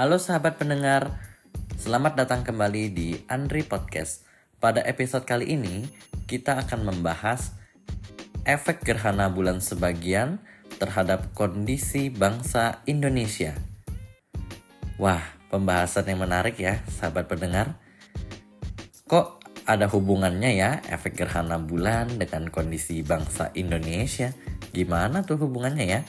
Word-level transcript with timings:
Halo 0.00 0.16
sahabat 0.16 0.56
pendengar, 0.56 1.20
selamat 1.76 2.24
datang 2.24 2.40
kembali 2.40 2.88
di 2.88 3.20
Andri 3.28 3.60
Podcast. 3.60 4.24
Pada 4.56 4.80
episode 4.88 5.28
kali 5.28 5.52
ini, 5.52 5.84
kita 6.24 6.56
akan 6.56 6.88
membahas 6.88 7.52
efek 8.48 8.80
gerhana 8.80 9.28
bulan 9.28 9.60
sebagian 9.60 10.40
terhadap 10.80 11.36
kondisi 11.36 12.08
bangsa 12.08 12.80
Indonesia. 12.88 13.52
Wah, 14.96 15.20
pembahasan 15.52 16.08
yang 16.08 16.24
menarik 16.24 16.56
ya, 16.56 16.80
sahabat 16.88 17.28
pendengar. 17.28 17.76
Kok 19.04 19.44
ada 19.68 19.84
hubungannya 19.84 20.56
ya 20.56 20.80
efek 20.88 21.12
gerhana 21.12 21.60
bulan 21.60 22.16
dengan 22.16 22.48
kondisi 22.48 23.04
bangsa 23.04 23.52
Indonesia? 23.52 24.32
Gimana 24.72 25.28
tuh 25.28 25.36
hubungannya 25.44 25.84
ya? 25.84 26.00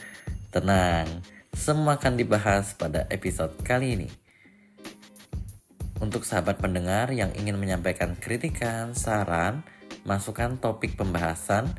Tenang, 0.48 1.28
semua 1.52 2.00
akan 2.00 2.16
dibahas 2.16 2.74
pada 2.80 3.06
episode 3.12 3.54
kali 3.62 4.00
ini. 4.00 4.10
Untuk 6.02 6.26
sahabat 6.26 6.58
pendengar 6.58 7.14
yang 7.14 7.30
ingin 7.38 7.60
menyampaikan 7.60 8.18
kritikan, 8.18 8.98
saran, 8.98 9.62
masukan 10.08 10.58
topik 10.58 10.98
pembahasan, 10.98 11.70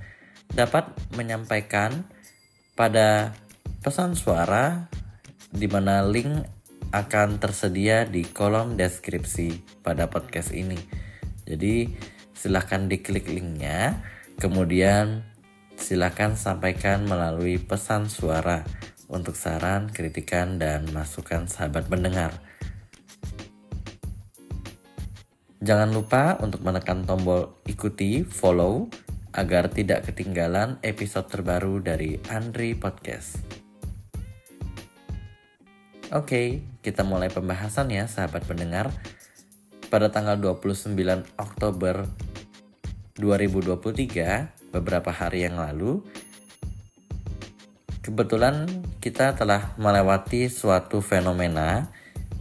dapat 0.53 0.93
menyampaikan 1.17 2.07
pada 2.77 3.35
pesan 3.83 4.15
suara 4.15 4.87
di 5.51 5.67
mana 5.67 6.07
link 6.07 6.47
akan 6.93 7.41
tersedia 7.41 8.05
di 8.05 8.23
kolom 8.29 8.77
deskripsi 8.77 9.81
pada 9.81 10.07
podcast 10.12 10.53
ini. 10.53 10.79
Jadi 11.48 11.89
silahkan 12.37 12.87
diklik 12.87 13.27
linknya, 13.27 14.05
kemudian 14.39 15.25
silahkan 15.75 16.39
sampaikan 16.39 17.09
melalui 17.09 17.59
pesan 17.59 18.07
suara 18.07 18.62
untuk 19.12 19.36
saran, 19.36 19.92
kritikan, 19.92 20.56
dan 20.56 20.88
masukan 20.91 21.44
sahabat 21.44 21.86
pendengar. 21.86 22.32
Jangan 25.62 25.94
lupa 25.94 26.41
untuk 26.42 26.66
menekan 26.66 27.06
tombol 27.06 27.62
ikuti, 27.70 28.27
follow, 28.27 28.90
agar 29.30 29.70
tidak 29.70 30.10
ketinggalan 30.10 30.83
episode 30.83 31.30
terbaru 31.30 31.78
dari 31.78 32.18
Andri 32.27 32.74
Podcast. 32.74 33.38
Oke, 36.12 36.60
kita 36.84 37.06
mulai 37.06 37.33
pembahasan 37.33 37.88
ya 37.88 38.05
sahabat 38.05 38.44
pendengar. 38.44 38.92
Pada 39.88 40.12
tanggal 40.12 40.36
29 40.36 40.92
Oktober 41.40 42.05
2023, 43.16 44.72
beberapa 44.72 45.08
hari 45.08 45.48
yang 45.48 45.56
lalu, 45.56 46.05
Kebetulan 48.03 48.67
kita 48.98 49.39
telah 49.39 49.78
melewati 49.78 50.50
suatu 50.50 50.98
fenomena 50.98 51.86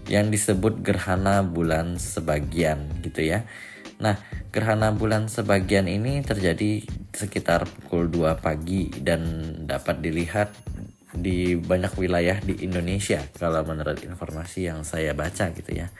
yang 0.09 0.33
disebut 0.33 0.81
gerhana 0.81 1.45
bulan 1.45 2.01
sebagian 2.01 2.89
gitu 3.05 3.21
ya. 3.29 3.45
Nah, 4.01 4.17
gerhana 4.49 4.89
bulan 4.89 5.29
sebagian 5.29 5.85
ini 5.85 6.25
terjadi 6.25 6.81
sekitar 7.13 7.69
pukul 7.69 8.09
2 8.09 8.41
pagi 8.41 8.89
dan 9.05 9.21
dapat 9.69 10.01
dilihat 10.01 10.49
di 11.13 11.53
banyak 11.53 11.93
wilayah 11.93 12.41
di 12.41 12.65
Indonesia 12.65 13.21
kalau 13.37 13.61
menurut 13.61 14.01
informasi 14.01 14.65
yang 14.65 14.81
saya 14.81 15.13
baca 15.13 15.53
gitu 15.53 15.77
ya. 15.77 15.93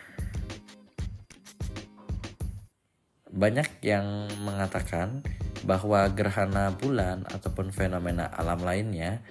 Banyak 3.30 3.78
yang 3.86 4.26
mengatakan 4.42 5.22
bahwa 5.62 6.10
gerhana 6.10 6.74
bulan 6.74 7.30
ataupun 7.30 7.70
fenomena 7.70 8.26
alam 8.34 8.66
lainnya 8.66 9.22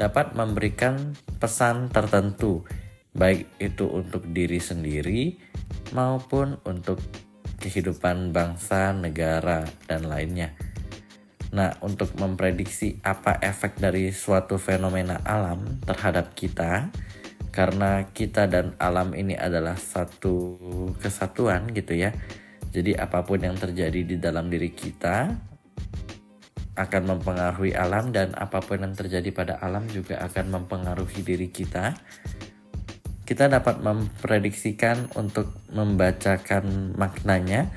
dapat 0.00 0.32
memberikan 0.32 1.12
pesan 1.36 1.92
tertentu, 1.92 2.64
baik 3.12 3.52
itu 3.60 3.84
untuk 3.84 4.24
diri 4.32 4.56
sendiri 4.56 5.36
maupun 5.92 6.56
untuk 6.64 6.96
kehidupan 7.60 8.32
bangsa, 8.32 8.96
negara, 8.96 9.68
dan 9.84 10.08
lainnya. 10.08 10.56
Nah, 11.52 11.76
untuk 11.84 12.16
memprediksi 12.16 12.96
apa 13.04 13.36
efek 13.44 13.76
dari 13.76 14.08
suatu 14.08 14.56
fenomena 14.56 15.20
alam 15.20 15.84
terhadap 15.84 16.32
kita, 16.32 16.88
karena 17.52 18.08
kita 18.08 18.48
dan 18.48 18.72
alam 18.80 19.12
ini 19.12 19.36
adalah 19.36 19.76
satu 19.76 20.56
kesatuan 20.96 21.68
gitu 21.76 21.92
ya. 21.92 22.16
Jadi 22.72 22.96
apa 22.96 23.20
pun 23.26 23.42
yang 23.42 23.58
terjadi 23.58 24.00
di 24.06 24.16
dalam 24.16 24.48
diri 24.48 24.72
kita 24.72 25.49
akan 26.80 27.16
mempengaruhi 27.16 27.76
alam 27.76 28.08
dan 28.08 28.32
apa 28.32 28.64
pun 28.64 28.80
yang 28.80 28.96
terjadi 28.96 29.28
pada 29.36 29.54
alam 29.60 29.84
juga 29.92 30.16
akan 30.24 30.56
mempengaruhi 30.56 31.20
diri 31.20 31.52
kita. 31.52 31.92
Kita 33.28 33.46
dapat 33.46 33.84
memprediksikan 33.84 35.12
untuk 35.14 35.52
membacakan 35.70 36.96
maknanya 36.96 37.68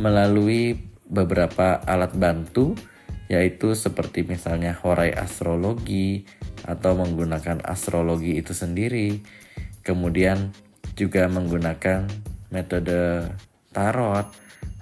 melalui 0.00 0.74
beberapa 1.06 1.76
alat 1.84 2.16
bantu 2.16 2.74
yaitu 3.28 3.76
seperti 3.76 4.24
misalnya 4.24 4.76
horai 4.80 5.12
astrologi 5.12 6.24
atau 6.64 6.96
menggunakan 6.98 7.62
astrologi 7.64 8.40
itu 8.40 8.56
sendiri. 8.56 9.20
Kemudian 9.84 10.52
juga 10.96 11.28
menggunakan 11.28 12.08
metode 12.52 13.28
tarot 13.72 14.28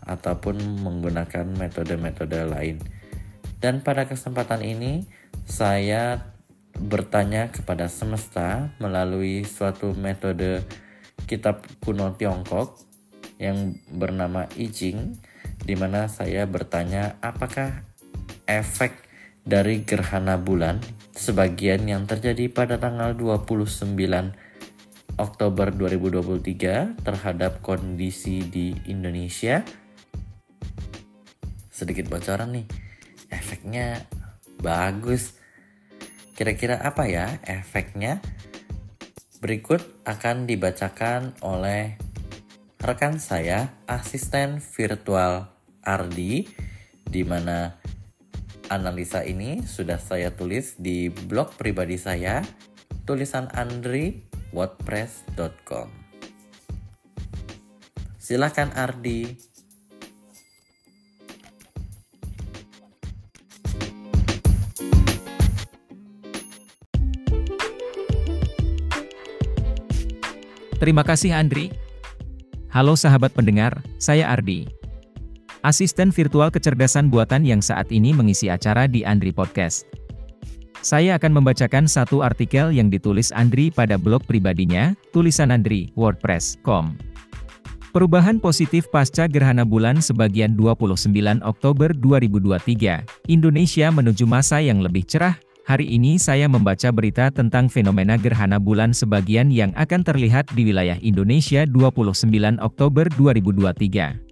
ataupun 0.02 0.82
menggunakan 0.82 1.46
metode-metode 1.54 2.40
lain. 2.50 2.99
Dan 3.60 3.84
pada 3.84 4.08
kesempatan 4.08 4.64
ini 4.64 5.04
saya 5.44 6.32
bertanya 6.80 7.52
kepada 7.52 7.92
semesta 7.92 8.72
melalui 8.80 9.44
suatu 9.44 9.92
metode 9.92 10.64
kitab 11.28 11.68
kuno 11.84 12.16
Tiongkok 12.16 12.80
yang 13.36 13.76
bernama 13.92 14.48
I 14.56 14.72
Ching 14.72 15.20
di 15.60 15.76
mana 15.76 16.08
saya 16.08 16.48
bertanya 16.48 17.20
apakah 17.20 17.84
efek 18.48 18.96
dari 19.44 19.84
gerhana 19.84 20.40
bulan 20.40 20.80
sebagian 21.12 21.84
yang 21.84 22.08
terjadi 22.08 22.48
pada 22.48 22.80
tanggal 22.80 23.12
29 23.12 23.92
Oktober 25.20 25.68
2023 25.68 27.04
terhadap 27.04 27.60
kondisi 27.60 28.40
di 28.40 28.72
Indonesia? 28.88 29.60
Sedikit 31.68 32.08
bocoran 32.08 32.56
nih 32.56 32.89
efeknya 33.30 34.04
bagus. 34.60 35.34
Kira-kira 36.36 36.78
apa 36.82 37.08
ya 37.08 37.40
efeknya? 37.46 38.20
Berikut 39.40 39.80
akan 40.04 40.44
dibacakan 40.44 41.32
oleh 41.40 41.96
rekan 42.80 43.16
saya, 43.16 43.72
asisten 43.88 44.60
virtual 44.60 45.48
Ardi, 45.80 46.44
di 47.08 47.22
mana 47.24 47.80
analisa 48.68 49.24
ini 49.24 49.64
sudah 49.64 49.96
saya 49.96 50.36
tulis 50.36 50.76
di 50.76 51.08
blog 51.08 51.56
pribadi 51.56 51.96
saya, 51.96 52.44
tulisan 53.08 53.48
Andri 53.56 54.28
wordpress.com. 54.54 55.88
Silakan 58.20 58.70
Ardi 58.78 59.49
Terima 70.80 71.04
kasih 71.04 71.36
Andri. 71.36 71.68
Halo 72.72 72.96
sahabat 72.96 73.36
pendengar, 73.36 73.84
saya 74.00 74.32
Ardi. 74.32 74.64
Asisten 75.60 76.08
virtual 76.08 76.48
kecerdasan 76.48 77.12
buatan 77.12 77.44
yang 77.44 77.60
saat 77.60 77.92
ini 77.92 78.16
mengisi 78.16 78.48
acara 78.48 78.88
di 78.88 79.04
Andri 79.04 79.28
Podcast. 79.28 79.84
Saya 80.80 81.20
akan 81.20 81.36
membacakan 81.36 81.84
satu 81.84 82.24
artikel 82.24 82.72
yang 82.72 82.88
ditulis 82.88 83.28
Andri 83.36 83.68
pada 83.68 84.00
blog 84.00 84.24
pribadinya, 84.24 84.96
tulisan 85.12 85.52
Andri, 85.52 85.92
wordpress.com. 86.00 86.96
Perubahan 87.92 88.40
positif 88.40 88.88
pasca 88.88 89.28
gerhana 89.28 89.68
bulan 89.68 90.00
sebagian 90.00 90.56
29 90.56 91.44
Oktober 91.44 91.92
2023, 91.92 93.28
Indonesia 93.28 93.92
menuju 93.92 94.24
masa 94.24 94.64
yang 94.64 94.80
lebih 94.80 95.04
cerah, 95.04 95.36
Hari 95.68 95.86
ini 95.92 96.16
saya 96.16 96.48
membaca 96.48 96.88
berita 96.88 97.28
tentang 97.28 97.68
fenomena 97.68 98.16
gerhana 98.16 98.56
bulan 98.56 98.96
sebagian 98.96 99.52
yang 99.52 99.76
akan 99.76 100.00
terlihat 100.00 100.48
di 100.56 100.64
wilayah 100.72 100.96
Indonesia 101.04 101.68
29 101.68 102.56
Oktober 102.64 103.04
2023. 103.12 104.30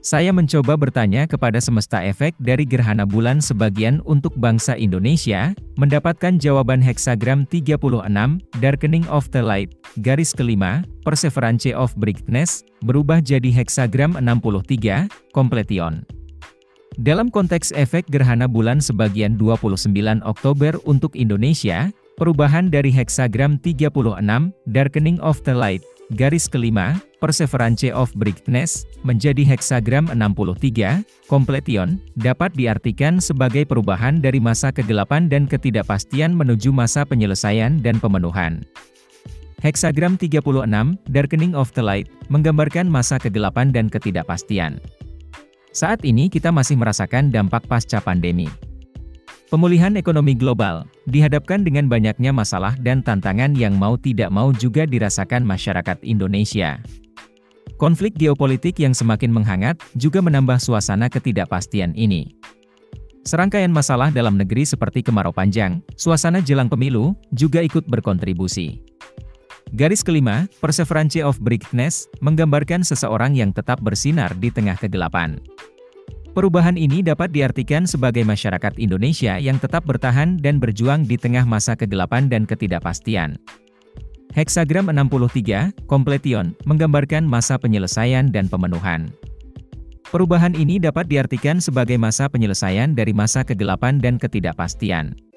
Saya 0.00 0.32
mencoba 0.32 0.80
bertanya 0.80 1.28
kepada 1.28 1.60
semesta 1.60 2.00
efek 2.00 2.32
dari 2.40 2.64
gerhana 2.64 3.04
bulan 3.04 3.36
sebagian 3.38 4.00
untuk 4.08 4.32
bangsa 4.36 4.72
Indonesia, 4.72 5.52
mendapatkan 5.76 6.40
jawaban 6.40 6.80
heksagram 6.80 7.44
36, 7.48 7.76
darkening 8.64 9.04
of 9.12 9.28
the 9.28 9.44
light, 9.44 9.76
garis 10.00 10.32
kelima, 10.32 10.80
perseverance 11.04 11.68
of 11.76 11.92
brightness, 12.00 12.64
berubah 12.80 13.20
jadi 13.20 13.52
heksagram 13.52 14.16
63, 14.16 15.08
completion. 15.36 16.19
Dalam 16.98 17.30
konteks 17.30 17.70
efek 17.76 18.10
gerhana 18.10 18.50
bulan 18.50 18.82
sebagian 18.82 19.38
29 19.38 19.86
Oktober 20.26 20.74
untuk 20.88 21.14
Indonesia, 21.14 21.94
Perubahan 22.20 22.68
dari 22.68 22.92
heksagram 22.92 23.56
36, 23.64 23.96
Darkening 24.68 25.16
of 25.24 25.40
the 25.48 25.56
Light, 25.56 25.80
garis 26.12 26.44
kelima, 26.52 27.00
Perseverance 27.16 27.88
of 27.88 28.12
Brightness, 28.12 28.84
menjadi 29.08 29.40
heksagram 29.40 30.04
63, 30.12 31.00
Completion, 31.32 31.96
dapat 32.20 32.52
diartikan 32.52 33.24
sebagai 33.24 33.64
perubahan 33.64 34.20
dari 34.20 34.36
masa 34.36 34.68
kegelapan 34.68 35.32
dan 35.32 35.48
ketidakpastian 35.48 36.36
menuju 36.36 36.68
masa 36.68 37.08
penyelesaian 37.08 37.80
dan 37.80 37.96
pemenuhan. 37.96 38.68
Heksagram 39.64 40.20
36, 40.20 40.44
Darkening 41.08 41.56
of 41.56 41.72
the 41.72 41.80
Light, 41.80 42.12
menggambarkan 42.28 42.84
masa 42.84 43.16
kegelapan 43.16 43.72
dan 43.72 43.88
ketidakpastian. 43.88 44.76
Saat 45.70 46.02
ini 46.02 46.26
kita 46.26 46.50
masih 46.50 46.74
merasakan 46.74 47.30
dampak 47.30 47.62
pasca 47.70 48.02
pandemi. 48.02 48.50
Pemulihan 49.54 49.94
ekonomi 49.94 50.34
global 50.34 50.82
dihadapkan 51.06 51.62
dengan 51.62 51.86
banyaknya 51.86 52.34
masalah 52.34 52.74
dan 52.82 53.06
tantangan 53.06 53.54
yang 53.54 53.78
mau 53.78 53.94
tidak 53.94 54.34
mau 54.34 54.50
juga 54.50 54.82
dirasakan 54.82 55.46
masyarakat 55.46 56.02
Indonesia. 56.02 56.82
Konflik 57.78 58.18
geopolitik 58.18 58.82
yang 58.82 58.94
semakin 58.94 59.30
menghangat 59.30 59.78
juga 59.94 60.18
menambah 60.18 60.58
suasana 60.58 61.06
ketidakpastian 61.06 61.94
ini. 61.94 62.34
Serangkaian 63.22 63.70
masalah 63.70 64.10
dalam 64.10 64.34
negeri 64.34 64.66
seperti 64.66 65.06
kemarau 65.06 65.30
panjang, 65.30 65.78
suasana 65.94 66.42
jelang 66.42 66.66
pemilu, 66.66 67.14
juga 67.30 67.62
ikut 67.62 67.86
berkontribusi. 67.86 68.89
Garis 69.70 70.02
kelima, 70.02 70.50
Perseverance 70.58 71.22
of 71.22 71.38
Brightness, 71.38 72.10
menggambarkan 72.18 72.82
seseorang 72.82 73.38
yang 73.38 73.54
tetap 73.54 73.78
bersinar 73.78 74.34
di 74.34 74.50
tengah 74.50 74.74
kegelapan. 74.74 75.38
Perubahan 76.34 76.74
ini 76.74 77.02
dapat 77.02 77.30
diartikan 77.30 77.86
sebagai 77.86 78.26
masyarakat 78.26 78.78
Indonesia 78.82 79.38
yang 79.38 79.62
tetap 79.62 79.86
bertahan 79.86 80.38
dan 80.38 80.58
berjuang 80.58 81.06
di 81.06 81.14
tengah 81.14 81.46
masa 81.46 81.78
kegelapan 81.78 82.26
dan 82.26 82.46
ketidakpastian. 82.50 83.38
Heksagram 84.34 84.90
63, 84.90 85.74
Completion, 85.90 86.54
menggambarkan 86.66 87.26
masa 87.26 87.58
penyelesaian 87.58 88.30
dan 88.30 88.46
pemenuhan. 88.46 89.10
Perubahan 90.10 90.58
ini 90.58 90.82
dapat 90.82 91.06
diartikan 91.06 91.62
sebagai 91.62 91.94
masa 91.94 92.26
penyelesaian 92.26 92.90
dari 92.94 93.14
masa 93.14 93.46
kegelapan 93.46 94.02
dan 94.02 94.18
ketidakpastian. 94.18 95.29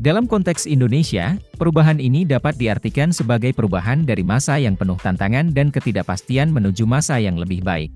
Dalam 0.00 0.24
konteks 0.24 0.64
Indonesia, 0.64 1.36
perubahan 1.60 2.00
ini 2.00 2.24
dapat 2.24 2.56
diartikan 2.56 3.12
sebagai 3.12 3.52
perubahan 3.52 4.08
dari 4.08 4.24
masa 4.24 4.56
yang 4.56 4.72
penuh 4.72 4.96
tantangan 4.96 5.52
dan 5.52 5.68
ketidakpastian 5.68 6.48
menuju 6.48 6.88
masa 6.88 7.20
yang 7.20 7.36
lebih 7.36 7.60
baik. 7.60 7.92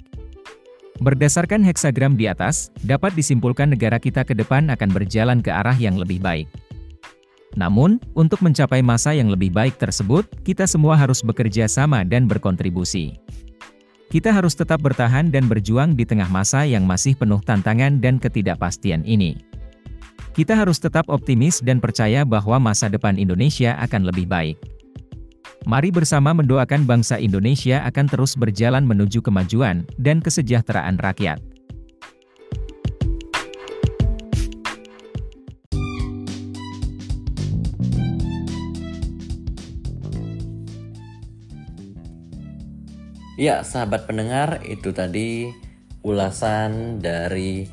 Berdasarkan 1.01 1.61
heksagram 1.65 2.17
di 2.17 2.29
atas, 2.29 2.73
dapat 2.85 3.13
disimpulkan 3.13 3.73
negara 3.73 4.01
kita 4.01 4.25
ke 4.25 4.33
depan 4.33 4.69
akan 4.73 4.91
berjalan 4.93 5.41
ke 5.41 5.53
arah 5.53 5.77
yang 5.77 5.97
lebih 5.97 6.21
baik. 6.21 6.49
Namun, 7.57 7.97
untuk 8.13 8.45
mencapai 8.45 8.85
masa 8.85 9.17
yang 9.17 9.33
lebih 9.33 9.49
baik 9.49 9.81
tersebut, 9.81 10.29
kita 10.45 10.69
semua 10.69 10.97
harus 10.97 11.25
bekerja 11.25 11.65
sama 11.69 12.05
dan 12.05 12.29
berkontribusi. 12.29 13.17
Kita 14.13 14.31
harus 14.31 14.53
tetap 14.53 14.85
bertahan 14.85 15.33
dan 15.33 15.49
berjuang 15.49 15.97
di 15.97 16.05
tengah 16.05 16.29
masa 16.29 16.63
yang 16.63 16.85
masih 16.85 17.17
penuh 17.17 17.41
tantangan 17.43 17.99
dan 17.99 18.21
ketidakpastian 18.21 19.03
ini. 19.03 19.56
Kita 20.37 20.53
harus 20.53 20.77
tetap 20.77 21.09
optimis 21.09 21.65
dan 21.65 21.81
percaya 21.81 22.21
bahwa 22.21 22.61
masa 22.61 22.93
depan 22.93 23.17
Indonesia 23.17 23.73
akan 23.81 24.13
lebih 24.13 24.29
baik. 24.29 24.61
Mari 25.65 25.89
bersama 25.89 26.37
mendoakan 26.37 26.85
bangsa 26.85 27.17
Indonesia 27.17 27.81
akan 27.89 28.05
terus 28.05 28.37
berjalan 28.37 28.85
menuju 28.85 29.25
kemajuan 29.25 29.89
dan 29.97 30.21
kesejahteraan 30.21 31.01
rakyat. 31.01 31.41
Ya, 43.41 43.65
sahabat 43.65 44.05
pendengar, 44.05 44.61
itu 44.69 44.93
tadi 44.93 45.49
ulasan 46.05 47.01
dari 47.01 47.73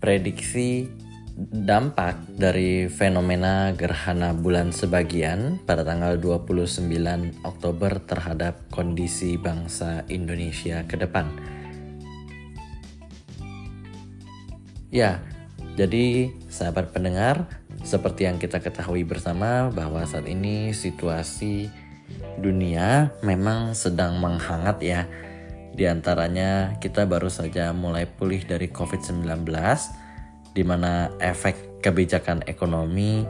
prediksi 0.00 0.99
dampak 1.48 2.20
dari 2.36 2.84
fenomena 2.92 3.72
gerhana 3.72 4.36
bulan 4.36 4.76
sebagian 4.76 5.56
pada 5.64 5.80
tanggal 5.80 6.20
29 6.20 6.84
Oktober 7.48 7.96
terhadap 8.04 8.68
kondisi 8.68 9.40
bangsa 9.40 10.04
Indonesia 10.12 10.84
ke 10.84 11.00
depan. 11.00 11.32
Ya, 14.92 15.24
jadi 15.80 16.28
sahabat 16.52 16.92
pendengar, 16.92 17.48
seperti 17.80 18.28
yang 18.28 18.36
kita 18.36 18.60
ketahui 18.60 19.08
bersama 19.08 19.72
bahwa 19.72 20.04
saat 20.04 20.28
ini 20.28 20.76
situasi 20.76 21.72
dunia 22.36 23.16
memang 23.24 23.72
sedang 23.72 24.20
menghangat 24.20 24.76
ya. 24.84 25.00
Di 25.72 25.88
antaranya 25.88 26.76
kita 26.84 27.08
baru 27.08 27.32
saja 27.32 27.72
mulai 27.72 28.04
pulih 28.04 28.44
dari 28.44 28.68
COVID-19 28.68 29.48
di 30.52 30.62
mana 30.66 31.12
efek 31.22 31.82
kebijakan 31.84 32.44
ekonomi 32.44 33.24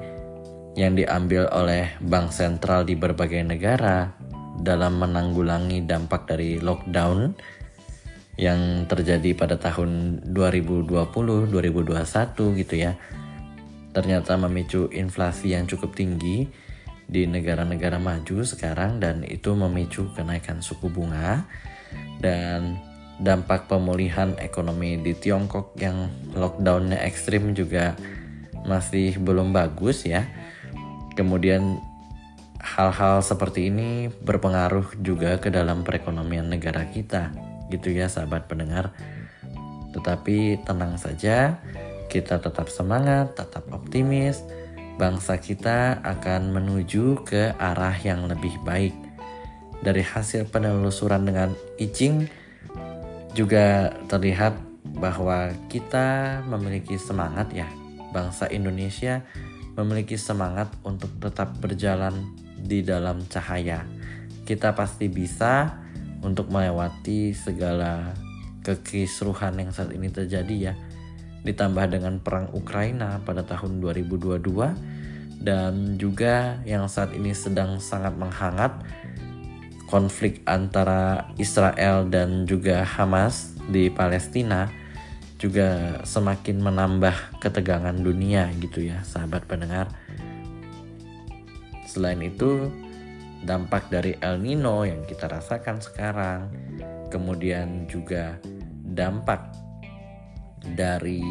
yang 0.79 0.95
diambil 0.95 1.51
oleh 1.51 1.93
bank 2.01 2.33
sentral 2.33 2.87
di 2.87 2.95
berbagai 2.95 3.43
negara 3.43 4.11
dalam 4.61 5.01
menanggulangi 5.01 5.85
dampak 5.85 6.31
dari 6.31 6.61
lockdown 6.61 7.35
yang 8.41 8.89
terjadi 8.89 9.37
pada 9.37 9.61
tahun 9.61 10.23
2020 10.33 10.89
2021 11.53 12.61
gitu 12.61 12.75
ya 12.77 12.97
ternyata 13.91 14.39
memicu 14.39 14.87
inflasi 14.95 15.53
yang 15.59 15.67
cukup 15.67 15.93
tinggi 15.99 16.47
di 17.11 17.27
negara-negara 17.27 17.99
maju 17.99 18.47
sekarang 18.47 19.03
dan 19.03 19.27
itu 19.27 19.51
memicu 19.59 20.15
kenaikan 20.15 20.63
suku 20.63 20.87
bunga. 20.87 21.43
Dan 22.23 22.79
dampak 23.21 23.69
pemulihan 23.69 24.33
ekonomi 24.41 24.97
di 24.97 25.13
Tiongkok 25.13 25.77
yang 25.77 26.09
lockdownnya 26.33 27.05
ekstrim 27.05 27.53
juga 27.53 27.93
masih 28.65 29.21
belum 29.21 29.53
bagus 29.53 30.09
ya. 30.09 30.25
Kemudian 31.13 31.77
hal-hal 32.61 33.21
seperti 33.21 33.69
ini 33.69 34.09
berpengaruh 34.09 34.97
juga 35.05 35.37
ke 35.37 35.53
dalam 35.53 35.85
perekonomian 35.85 36.49
negara 36.49 36.89
kita 36.89 37.33
gitu 37.69 37.93
ya 37.93 38.09
sahabat 38.09 38.49
pendengar. 38.49 38.97
Tetapi 39.93 40.65
tenang 40.65 40.97
saja, 40.97 41.61
kita 42.09 42.41
tetap 42.41 42.73
semangat, 42.73 43.37
tetap 43.37 43.69
optimis. 43.69 44.41
Bangsa 44.97 45.41
kita 45.41 46.05
akan 46.05 46.53
menuju 46.53 47.25
ke 47.25 47.57
arah 47.57 47.97
yang 48.05 48.29
lebih 48.29 48.53
baik. 48.65 48.93
Dari 49.81 50.05
hasil 50.05 50.53
penelusuran 50.53 51.25
dengan 51.25 51.57
Icing, 51.81 52.29
juga 53.35 53.95
terlihat 54.11 54.59
bahwa 54.99 55.55
kita 55.71 56.41
memiliki 56.47 56.99
semangat 56.99 57.53
ya. 57.55 57.69
Bangsa 58.11 58.51
Indonesia 58.51 59.23
memiliki 59.79 60.19
semangat 60.19 60.67
untuk 60.83 61.15
tetap 61.23 61.55
berjalan 61.63 62.35
di 62.59 62.83
dalam 62.83 63.23
cahaya. 63.31 63.87
Kita 64.43 64.75
pasti 64.75 65.07
bisa 65.07 65.79
untuk 66.21 66.51
melewati 66.51 67.31
segala 67.33 68.13
kekisruhan 68.67 69.57
yang 69.63 69.71
saat 69.71 69.95
ini 69.95 70.11
terjadi 70.11 70.73
ya. 70.73 70.75
Ditambah 71.47 71.87
dengan 71.89 72.21
perang 72.21 72.53
Ukraina 72.53 73.23
pada 73.25 73.47
tahun 73.47 73.81
2022 73.81 75.41
dan 75.41 75.97
juga 75.97 76.61
yang 76.69 76.85
saat 76.85 77.17
ini 77.17 77.33
sedang 77.33 77.81
sangat 77.81 78.13
menghangat 78.21 78.77
konflik 79.91 80.41
antara 80.47 81.35
Israel 81.37 82.07
dan 82.07 82.47
juga 82.47 82.87
Hamas 82.87 83.59
di 83.67 83.91
Palestina 83.91 84.71
juga 85.37 86.01
semakin 86.07 86.63
menambah 86.63 87.43
ketegangan 87.43 87.97
dunia 87.99 88.49
gitu 88.63 88.87
ya 88.87 89.03
sahabat 89.03 89.45
pendengar. 89.51 89.91
Selain 91.91 92.23
itu 92.23 92.71
dampak 93.43 93.91
dari 93.91 94.15
El 94.23 94.39
Nino 94.39 94.87
yang 94.87 95.03
kita 95.09 95.27
rasakan 95.27 95.83
sekarang, 95.83 96.53
kemudian 97.11 97.89
juga 97.91 98.39
dampak 98.85 99.51
dari 100.77 101.25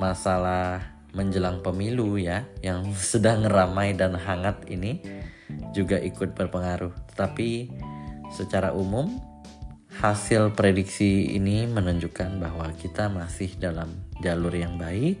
masalah 0.00 0.80
menjelang 1.12 1.60
pemilu 1.60 2.16
ya 2.16 2.48
yang 2.64 2.88
sedang 3.12 3.44
ramai 3.44 3.92
dan 3.92 4.16
hangat 4.16 4.64
ini 4.72 5.04
juga 5.72 5.98
ikut 5.98 6.34
berpengaruh. 6.34 6.92
Tetapi 7.14 7.70
secara 8.34 8.74
umum 8.74 9.18
hasil 10.00 10.54
prediksi 10.54 11.34
ini 11.34 11.66
menunjukkan 11.66 12.38
bahwa 12.38 12.70
kita 12.78 13.10
masih 13.10 13.52
dalam 13.58 13.90
jalur 14.22 14.54
yang 14.54 14.78
baik. 14.78 15.20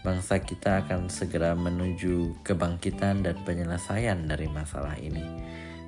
Bangsa 0.00 0.40
kita 0.40 0.86
akan 0.86 1.12
segera 1.12 1.52
menuju 1.52 2.40
kebangkitan 2.40 3.20
dan 3.20 3.36
penyelesaian 3.44 4.16
dari 4.24 4.48
masalah 4.48 4.96
ini. 4.96 5.22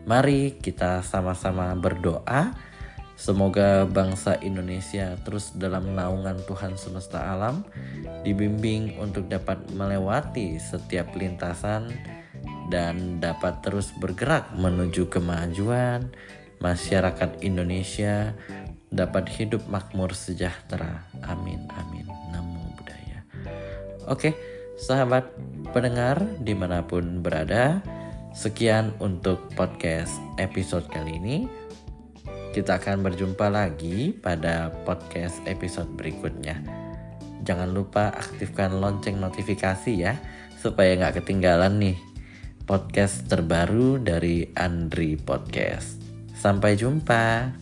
Mari 0.04 0.60
kita 0.60 1.00
sama-sama 1.00 1.72
berdoa 1.72 2.72
Semoga 3.22 3.86
bangsa 3.86 4.34
Indonesia 4.42 5.14
terus 5.22 5.54
dalam 5.54 5.94
naungan 5.94 6.42
Tuhan 6.42 6.74
semesta 6.74 7.30
alam 7.30 7.62
dibimbing 8.26 8.98
untuk 8.98 9.30
dapat 9.30 9.62
melewati 9.78 10.58
setiap 10.58 11.14
lintasan 11.14 11.86
dan 12.72 13.20
dapat 13.20 13.60
terus 13.60 13.92
bergerak 13.92 14.48
menuju 14.56 15.12
kemajuan 15.12 16.08
masyarakat 16.64 17.44
Indonesia 17.44 18.32
dapat 18.88 19.28
hidup 19.36 19.68
makmur 19.68 20.16
sejahtera. 20.16 21.04
Amin 21.28 21.68
amin. 21.76 22.08
Namo 22.32 22.72
Buddhaya. 22.72 23.20
Oke, 24.08 24.32
sahabat 24.80 25.28
pendengar 25.76 26.24
di 26.40 26.56
mana 26.56 26.80
pun 26.88 27.20
berada, 27.20 27.84
sekian 28.32 28.96
untuk 29.04 29.52
podcast 29.52 30.16
episode 30.40 30.88
kali 30.88 31.20
ini. 31.20 31.36
Kita 32.56 32.80
akan 32.80 33.04
berjumpa 33.04 33.48
lagi 33.48 34.12
pada 34.12 34.72
podcast 34.84 35.40
episode 35.44 35.88
berikutnya. 35.96 36.60
Jangan 37.42 37.72
lupa 37.72 38.12
aktifkan 38.12 38.76
lonceng 38.76 39.16
notifikasi 39.18 39.92
ya, 39.96 40.20
supaya 40.60 40.94
nggak 41.00 41.24
ketinggalan 41.24 41.80
nih 41.80 42.11
podcast 42.72 43.28
terbaru 43.28 44.00
dari 44.00 44.48
Andri 44.56 45.20
Podcast. 45.20 46.00
Sampai 46.32 46.72
jumpa. 46.72 47.61